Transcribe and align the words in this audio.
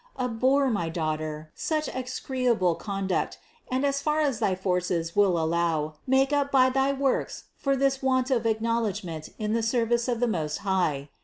'570. 0.15 0.35
Abhor, 0.47 0.69
my 0.71 0.89
daughter, 0.89 1.51
such 1.53 1.87
execrable 1.89 2.73
conduct, 2.73 3.37
and 3.69 3.85
as 3.85 4.01
far 4.01 4.19
as 4.19 4.39
thy 4.39 4.55
forces 4.55 5.15
will 5.15 5.37
allow, 5.37 5.93
make 6.07 6.33
up 6.33 6.51
by 6.51 6.71
thy 6.71 6.91
works 6.91 7.43
for 7.55 7.75
this 7.75 8.01
want 8.01 8.31
of 8.31 8.47
acknowledgment 8.47 9.29
in 9.37 9.53
the 9.53 9.61
service 9.61 10.07
of 10.07 10.19
the 10.19 10.27
Most 10.27 10.57
High. 10.65 11.09